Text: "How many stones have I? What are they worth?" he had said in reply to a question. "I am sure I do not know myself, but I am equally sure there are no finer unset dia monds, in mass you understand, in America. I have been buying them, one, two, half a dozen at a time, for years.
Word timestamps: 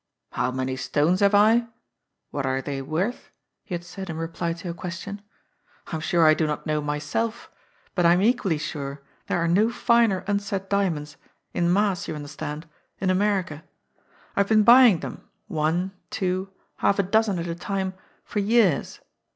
"How 0.31 0.49
many 0.49 0.77
stones 0.77 1.19
have 1.19 1.35
I? 1.35 1.67
What 2.31 2.43
are 2.43 2.59
they 2.59 2.81
worth?" 2.81 3.29
he 3.65 3.75
had 3.75 3.83
said 3.85 4.09
in 4.09 4.17
reply 4.17 4.53
to 4.53 4.69
a 4.71 4.73
question. 4.73 5.21
"I 5.85 5.93
am 5.95 6.01
sure 6.01 6.25
I 6.25 6.33
do 6.33 6.47
not 6.47 6.65
know 6.65 6.81
myself, 6.81 7.51
but 7.93 8.03
I 8.03 8.13
am 8.13 8.21
equally 8.23 8.57
sure 8.57 9.03
there 9.27 9.37
are 9.37 9.47
no 9.47 9.69
finer 9.69 10.23
unset 10.25 10.71
dia 10.71 10.89
monds, 10.89 11.17
in 11.53 11.71
mass 11.71 12.07
you 12.07 12.15
understand, 12.15 12.67
in 12.99 13.11
America. 13.11 13.63
I 14.35 14.39
have 14.39 14.47
been 14.49 14.63
buying 14.63 15.01
them, 15.01 15.23
one, 15.45 15.91
two, 16.09 16.49
half 16.77 16.97
a 16.97 17.03
dozen 17.03 17.37
at 17.37 17.45
a 17.45 17.53
time, 17.53 17.93
for 18.23 18.39
years. 18.39 19.01